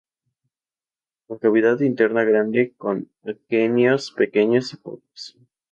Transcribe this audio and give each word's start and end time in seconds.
Con 1.27 1.37
cavidad 1.37 1.79
interna 1.81 2.23
grande, 2.23 2.73
con 2.75 3.11
aquenios 3.23 4.09
pequeños 4.11 4.73
y 4.73 4.77
pocos. 4.77 5.37